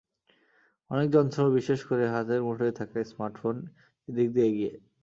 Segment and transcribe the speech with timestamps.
[0.91, 3.55] অনেক যন্ত্র বিশেষ করে হাতের মুঠোয় থাকা স্মার্টফোন
[4.07, 4.73] এদিক দিয়ে এগিয়ে।